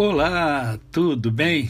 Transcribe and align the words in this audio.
Olá, 0.00 0.78
tudo 0.92 1.28
bem? 1.28 1.68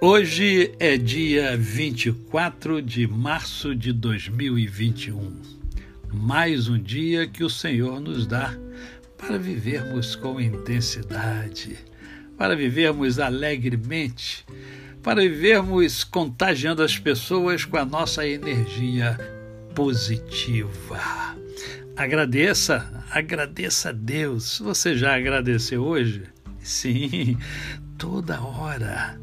Hoje 0.00 0.72
é 0.80 0.96
dia 0.96 1.54
24 1.54 2.80
de 2.80 3.06
março 3.06 3.74
de 3.74 3.92
2021. 3.92 5.42
Mais 6.10 6.66
um 6.66 6.78
dia 6.78 7.26
que 7.26 7.44
o 7.44 7.50
Senhor 7.50 8.00
nos 8.00 8.26
dá 8.26 8.56
para 9.18 9.36
vivermos 9.36 10.16
com 10.16 10.40
intensidade, 10.40 11.76
para 12.38 12.56
vivermos 12.56 13.18
alegremente, 13.18 14.46
para 15.02 15.20
vivermos 15.20 16.04
contagiando 16.04 16.82
as 16.82 16.98
pessoas 16.98 17.66
com 17.66 17.76
a 17.76 17.84
nossa 17.84 18.26
energia 18.26 19.18
positiva. 19.74 21.43
Agradeça, 21.96 23.04
agradeça 23.08 23.90
a 23.90 23.92
Deus. 23.92 24.58
Você 24.58 24.96
já 24.96 25.14
agradeceu 25.14 25.84
hoje? 25.84 26.24
Sim, 26.60 27.38
toda 27.96 28.40
hora. 28.40 29.20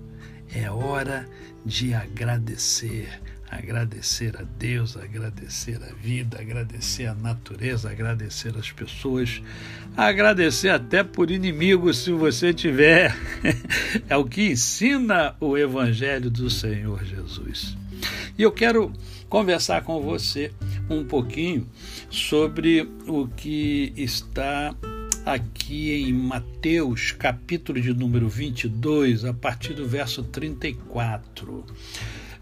É 0.56 0.72
hora 0.72 1.28
de 1.66 1.94
agradecer. 1.94 3.10
Agradecer 3.50 4.38
a 4.38 4.44
Deus, 4.58 4.96
agradecer 4.96 5.82
a 5.84 5.94
vida, 5.94 6.40
agradecer 6.40 7.08
a 7.08 7.14
natureza, 7.14 7.92
agradecer 7.92 8.56
as 8.58 8.72
pessoas, 8.72 9.42
agradecer 9.98 10.70
até 10.70 11.04
por 11.04 11.30
inimigos 11.30 11.98
se 11.98 12.14
você 12.14 12.54
tiver. 12.54 13.14
é 14.08 14.16
o 14.16 14.24
que 14.24 14.52
ensina 14.52 15.36
o 15.42 15.58
Evangelho 15.58 16.32
do 16.32 16.50
Senhor 16.50 17.04
Jesus. 17.04 17.76
E 18.38 18.42
eu 18.42 18.52
quero 18.54 18.94
conversar 19.28 19.84
com 19.84 20.02
você 20.02 20.52
um 20.90 21.04
pouquinho 21.04 21.68
sobre 22.10 22.90
o 23.08 23.28
que 23.28 23.94
está 23.96 24.76
aqui 25.26 25.92
em 25.92 26.14
Mateus, 26.14 27.12
capítulo 27.12 27.80
de 27.80 27.94
número 27.94 28.28
22, 28.28 29.26
a 29.26 29.34
partir 29.34 29.74
do 29.74 29.88
verso 29.88 30.24
34. 30.24 31.66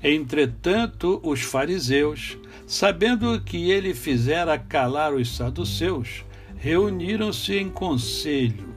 Entretanto, 0.02 1.20
os 1.24 1.42
fariseus, 1.42 2.38
sabendo 2.66 3.42
que 3.42 3.70
ele 3.70 3.94
fizera 3.94 4.58
calar 4.58 5.14
os 5.14 5.36
saduceus, 5.36 6.24
reuniram-se 6.58 7.54
em 7.56 7.70
conselho. 7.70 8.70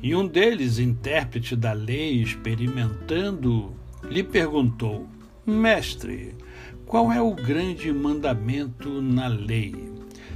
E 0.00 0.14
um 0.14 0.26
deles, 0.26 0.78
intérprete 0.78 1.56
da 1.56 1.72
lei, 1.72 2.22
experimentando, 2.22 3.74
lhe 4.04 4.22
perguntou: 4.22 5.08
Mestre, 5.46 6.34
qual 6.92 7.10
é 7.10 7.22
o 7.22 7.32
grande 7.32 7.90
mandamento 7.90 9.00
na 9.00 9.26
lei? 9.26 9.74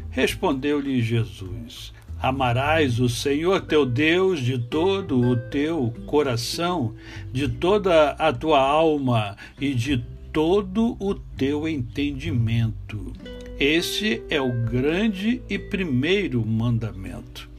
Respondeu-lhe 0.09 1.03
Jesus: 1.03 1.93
Amarás 2.19 2.99
o 2.99 3.11
Senhor 3.11 3.61
teu 3.61 3.85
Deus 3.85 4.41
de 4.41 4.57
todo 4.59 5.21
o 5.21 5.37
teu 5.37 5.93
coração, 6.07 6.95
de 7.31 7.47
toda 7.47 8.13
a 8.13 8.33
tua 8.33 8.59
alma 8.59 9.37
e 9.61 9.75
de 9.75 10.03
todo 10.33 10.97
o 10.99 11.15
teu 11.15 11.69
entendimento. 11.69 13.13
Este 13.61 14.23
é 14.31 14.41
o 14.41 14.51
grande 14.51 15.43
e 15.51 15.59
primeiro 15.59 16.43
mandamento. 16.43 17.51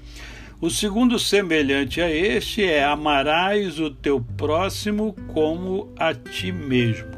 O 0.60 0.72
segundo, 0.72 1.20
semelhante 1.20 2.02
a 2.02 2.10
este, 2.10 2.64
é: 2.64 2.84
amarás 2.84 3.80
o 3.80 3.92
teu 3.92 4.20
próximo 4.20 5.16
como 5.28 5.94
a 6.00 6.16
ti 6.16 6.52
mesmo. 6.52 7.17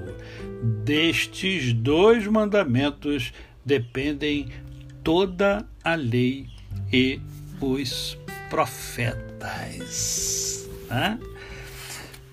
Destes 0.62 1.74
dois 1.74 2.28
mandamentos 2.28 3.34
dependem 3.66 4.50
toda 5.04 5.66
a 5.84 5.96
lei 5.96 6.48
e 6.92 7.20
os 7.62 8.18
profetas. 8.50 9.30
Né? 10.90 11.20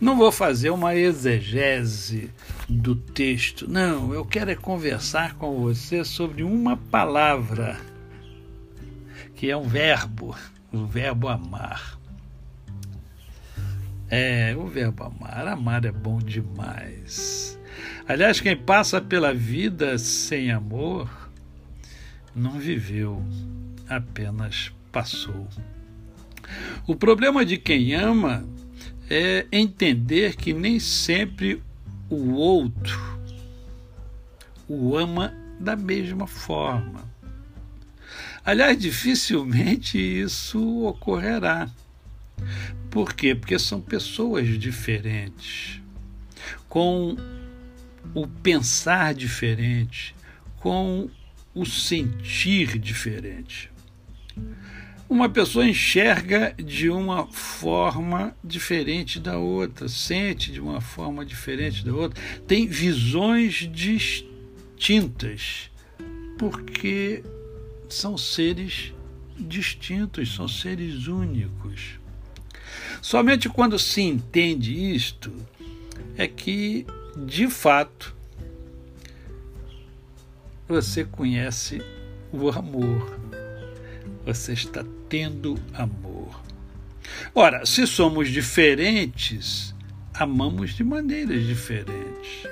Não 0.01 0.17
vou 0.17 0.33
fazer 0.33 0.71
uma 0.71 0.95
exegese 0.95 2.31
do 2.69 2.97
texto, 2.97 3.71
não, 3.71 4.13
eu 4.13 4.25
quero 4.25 4.51
é 4.51 4.57
conversar 4.57 5.35
com 5.35 5.61
você 5.61 6.05
sobre 6.05 6.43
uma 6.43 6.77
palavra, 6.77 7.79
que 9.37 9.49
é 9.51 9.57
um 9.57 9.63
verbo, 9.63 10.37
o 10.73 10.85
verbo 10.85 11.29
amar. 11.29 11.97
É, 14.09 14.57
o 14.57 14.67
verbo 14.67 15.05
amar. 15.05 15.47
Amar 15.49 15.85
é 15.85 15.93
bom 15.93 16.19
demais. 16.19 17.46
Aliás, 18.09 18.41
quem 18.41 18.57
passa 18.57 19.01
pela 19.01 19.35
vida 19.35 19.99
sem 19.99 20.51
amor 20.51 21.11
não 22.35 22.53
viveu, 22.53 23.25
apenas 23.89 24.73
passou. 24.93 25.49
O 26.87 26.95
problema 26.95 27.45
de 27.45 27.57
quem 27.57 27.95
ama 27.95 28.47
é 29.11 29.47
entender 29.51 30.37
que 30.37 30.53
nem 30.53 30.79
sempre 30.79 31.63
o 32.09 32.33
outro 32.35 33.17
o 34.69 34.97
ama 34.97 35.33
da 35.59 35.77
mesma 35.77 36.27
forma. 36.27 37.05
Aliás, 38.45 38.79
dificilmente 38.79 39.99
isso 39.99 40.85
ocorrerá. 40.85 41.69
Por 42.91 43.15
quê? 43.15 43.35
Porque 43.35 43.59
são 43.59 43.81
pessoas 43.81 44.47
diferentes, 44.59 45.81
com 46.69 47.17
o 48.15 48.27
pensar 48.27 49.15
diferente, 49.15 50.15
com 50.61 51.09
o 51.55 51.65
sentir 51.65 52.79
diferente. 52.79 53.71
Uma 55.09 55.29
pessoa 55.29 55.65
enxerga 55.65 56.53
de 56.59 56.91
uma 56.91 57.29
forma 57.29 58.37
diferente 58.43 59.21
da 59.21 59.39
outra, 59.39 59.89
sente 59.89 60.51
de 60.51 60.61
uma 60.61 60.81
forma 60.81 61.25
diferente 61.25 61.85
da 61.85 61.95
outra, 61.95 62.21
tem 62.47 62.67
visões 62.67 63.71
distintas, 63.73 65.71
porque 66.37 67.23
são 67.89 68.19
seres 68.19 68.93
distintos, 69.39 70.35
são 70.35 70.49
seres 70.49 71.07
únicos. 71.07 72.01
Somente 73.01 73.49
quando 73.49 73.79
se 73.79 74.03
entende 74.03 74.75
isto 74.95 75.33
é 76.17 76.27
que, 76.27 76.85
de 77.17 77.49
fato, 77.49 78.15
você 80.69 81.05
conhece 81.05 81.81
o 82.33 82.51
amor. 82.51 83.19
Você 84.27 84.53
está 84.53 84.85
tendo 85.09 85.59
amor. 85.73 86.43
Ora, 87.35 87.65
se 87.65 87.87
somos 87.87 88.29
diferentes, 88.29 89.75
amamos 90.13 90.75
de 90.75 90.85
maneiras 90.85 91.47
diferentes. 91.47 92.47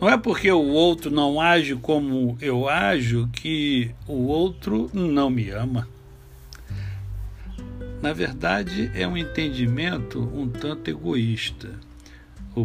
Não 0.00 0.08
é 0.08 0.18
porque 0.18 0.50
o 0.50 0.66
outro 0.66 1.10
não 1.10 1.40
age 1.40 1.74
como 1.76 2.36
eu 2.40 2.68
ajo 2.68 3.28
que 3.32 3.94
o 4.06 4.26
outro 4.26 4.90
não 4.92 5.30
me 5.30 5.50
ama. 5.50 5.88
Na 8.02 8.12
verdade, 8.12 8.90
é 8.94 9.08
um 9.08 9.16
entendimento 9.16 10.20
um 10.20 10.48
tanto 10.48 10.90
egoísta. 10.90 11.87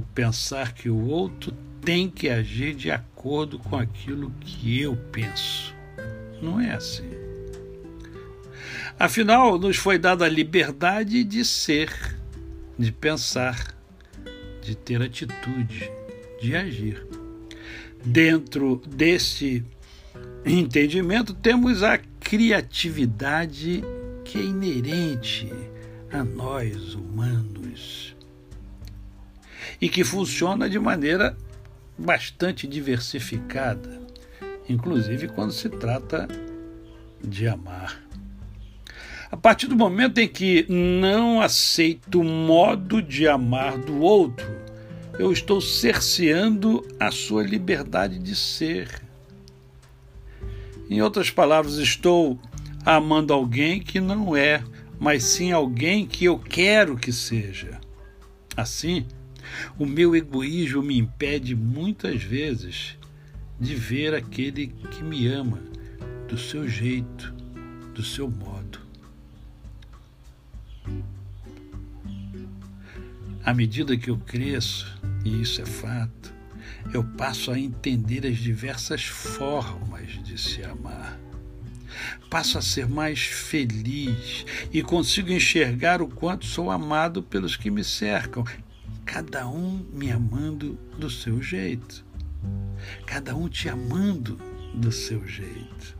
Pensar 0.01 0.73
que 0.73 0.89
o 0.89 1.07
outro 1.07 1.53
tem 1.83 2.09
que 2.09 2.29
agir 2.29 2.73
de 2.73 2.89
acordo 2.89 3.59
com 3.59 3.75
aquilo 3.75 4.31
que 4.39 4.79
eu 4.79 4.95
penso. 5.11 5.75
Não 6.41 6.59
é 6.59 6.73
assim. 6.73 7.09
Afinal, 8.97 9.57
nos 9.57 9.77
foi 9.77 9.97
dada 9.97 10.25
a 10.25 10.29
liberdade 10.29 11.23
de 11.23 11.43
ser, 11.43 11.91
de 12.77 12.91
pensar, 12.91 13.75
de 14.61 14.75
ter 14.75 15.01
atitude, 15.01 15.91
de 16.41 16.55
agir. 16.55 17.05
Dentro 18.05 18.81
desse 18.87 19.63
entendimento, 20.45 21.33
temos 21.33 21.83
a 21.83 21.97
criatividade 21.97 23.83
que 24.23 24.37
é 24.37 24.41
inerente 24.41 25.51
a 26.11 26.23
nós 26.23 26.93
humanos 26.93 28.15
e 29.79 29.89
que 29.89 30.03
funciona 30.03 30.69
de 30.69 30.79
maneira 30.79 31.35
bastante 31.97 32.67
diversificada, 32.67 34.01
inclusive 34.67 35.27
quando 35.27 35.51
se 35.51 35.69
trata 35.69 36.27
de 37.23 37.47
amar. 37.47 38.01
A 39.31 39.37
partir 39.37 39.67
do 39.67 39.75
momento 39.75 40.19
em 40.19 40.27
que 40.27 40.65
não 40.69 41.41
aceito 41.41 42.21
o 42.21 42.23
modo 42.23 43.01
de 43.01 43.27
amar 43.27 43.77
do 43.77 43.99
outro, 43.99 44.45
eu 45.17 45.31
estou 45.31 45.59
cerceando 45.59 46.85
a 46.99 47.09
sua 47.09 47.43
liberdade 47.43 48.19
de 48.19 48.35
ser. 48.35 49.01
Em 50.89 51.01
outras 51.01 51.31
palavras, 51.31 51.77
estou 51.77 52.39
amando 52.85 53.33
alguém 53.33 53.79
que 53.79 53.99
não 53.99 54.35
é, 54.35 54.63
mas 54.99 55.23
sim 55.23 55.51
alguém 55.51 56.05
que 56.05 56.25
eu 56.25 56.37
quero 56.37 56.95
que 56.95 57.11
seja. 57.11 57.79
Assim, 58.55 59.05
o 59.77 59.85
meu 59.85 60.15
egoísmo 60.15 60.81
me 60.81 60.97
impede 60.97 61.55
muitas 61.55 62.23
vezes 62.23 62.97
de 63.59 63.75
ver 63.75 64.13
aquele 64.13 64.67
que 64.67 65.03
me 65.03 65.27
ama 65.27 65.61
do 66.27 66.37
seu 66.37 66.67
jeito, 66.67 67.33
do 67.93 68.03
seu 68.03 68.29
modo. 68.29 68.79
À 73.43 73.53
medida 73.53 73.97
que 73.97 74.09
eu 74.09 74.17
cresço, 74.17 74.97
e 75.25 75.41
isso 75.41 75.61
é 75.61 75.65
fato, 75.65 76.33
eu 76.93 77.03
passo 77.03 77.51
a 77.51 77.59
entender 77.59 78.25
as 78.25 78.37
diversas 78.37 79.03
formas 79.03 80.23
de 80.23 80.37
se 80.37 80.63
amar. 80.63 81.19
Passo 82.29 82.57
a 82.57 82.61
ser 82.61 82.87
mais 82.87 83.21
feliz 83.21 84.45
e 84.71 84.81
consigo 84.81 85.31
enxergar 85.31 86.01
o 86.01 86.07
quanto 86.07 86.45
sou 86.45 86.71
amado 86.71 87.21
pelos 87.21 87.55
que 87.55 87.69
me 87.69 87.83
cercam, 87.83 88.43
cada 89.05 89.47
um 89.47 89.85
me 89.91 90.11
amando 90.11 90.77
do 90.97 91.09
seu 91.09 91.41
jeito, 91.41 92.05
cada 93.05 93.35
um 93.35 93.47
te 93.47 93.69
amando 93.69 94.39
do 94.73 94.91
seu 94.91 95.25
jeito. 95.27 95.97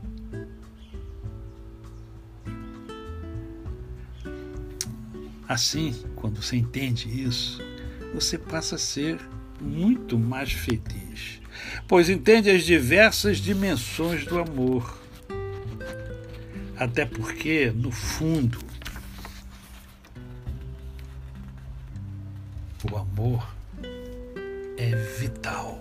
Assim, 5.46 5.94
quando 6.16 6.42
você 6.42 6.56
entende 6.56 7.08
isso, 7.22 7.60
você 8.14 8.38
passa 8.38 8.76
a 8.76 8.78
ser 8.78 9.20
muito 9.60 10.18
mais 10.18 10.52
feliz, 10.52 11.40
pois 11.86 12.08
entende 12.08 12.50
as 12.50 12.64
diversas 12.64 13.38
dimensões 13.38 14.24
do 14.24 14.38
amor. 14.38 14.98
Até 16.76 17.04
porque, 17.04 17.70
no 17.70 17.90
fundo, 17.90 18.58
amor 23.14 23.48
é 24.76 24.92
vital. 24.96 25.80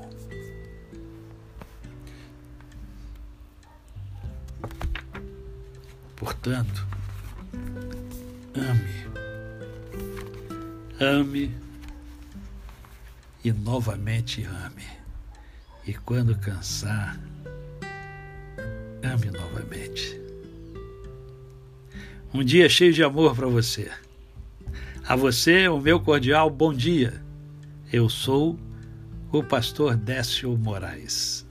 Portanto, 6.15 6.87
ame. 8.55 9.03
Ame 11.01 11.55
e 13.43 13.51
novamente 13.51 14.43
ame. 14.43 14.85
E 15.87 15.93
quando 15.93 16.37
cansar, 16.37 17.19
ame 19.01 19.31
novamente. 19.31 20.21
Um 22.31 22.43
dia 22.43 22.69
cheio 22.69 22.93
de 22.93 23.03
amor 23.03 23.35
para 23.35 23.47
você. 23.47 23.91
A 25.05 25.15
você, 25.15 25.67
o 25.67 25.81
meu 25.81 25.99
cordial 25.99 26.49
bom 26.49 26.73
dia. 26.73 27.22
Eu 27.93 28.09
sou 28.09 28.57
o 29.31 29.43
pastor 29.43 29.95
Décio 29.95 30.57
Moraes. 30.57 31.45